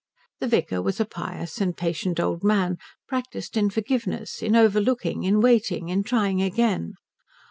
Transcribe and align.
The 0.39 0.47
vicar 0.47 0.81
was 0.81 0.99
a 0.99 1.05
pious 1.05 1.61
and 1.61 1.77
patient 1.77 2.19
old 2.19 2.43
man, 2.43 2.79
practiced 3.07 3.55
in 3.55 3.69
forgiveness, 3.69 4.41
in 4.41 4.55
overlooking, 4.55 5.21
in 5.25 5.41
waiting, 5.41 5.89
in 5.89 6.01
trying 6.03 6.41
again. 6.41 6.95